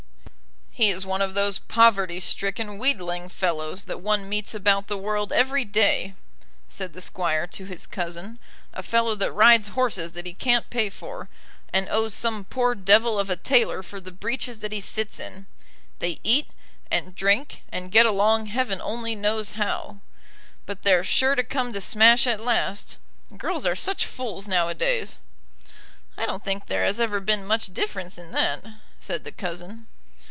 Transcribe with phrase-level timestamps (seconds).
[0.73, 5.31] "He is one of those poverty stricken wheedling fellows that one meets about the world
[5.31, 6.15] every day,"
[6.69, 8.39] said the Squire to his cousin
[8.73, 11.29] "a fellow that rides horses that he can't pay for,
[11.71, 15.45] and owes some poor devil of a tailor for the breeches that he sits in.
[15.99, 16.49] They eat,
[16.89, 19.99] and drink, and get along heaven only knows how.
[20.65, 22.97] But they're sure to come to smash at last.
[23.37, 25.17] Girls are such fools nowadays."
[26.17, 28.63] "I don't think there has ever been much difference in that,"
[28.99, 29.85] said the cousin.